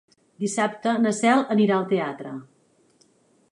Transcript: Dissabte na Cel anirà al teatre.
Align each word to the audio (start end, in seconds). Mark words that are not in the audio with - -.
Dissabte 0.43 0.93
na 1.03 1.11
Cel 1.17 1.45
anirà 1.57 1.77
al 1.77 1.87
teatre. 1.93 2.35